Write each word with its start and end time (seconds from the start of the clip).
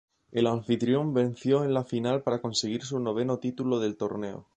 El 0.31 0.47
anfitrión 0.47 1.13
venció 1.13 1.63
en 1.63 1.75
la 1.75 1.83
final 1.83 2.15
a 2.15 2.23
para 2.23 2.41
conseguir 2.41 2.83
su 2.83 2.99
noveno 2.99 3.37
título 3.37 3.79
del 3.79 3.97
torneo. 3.97 4.47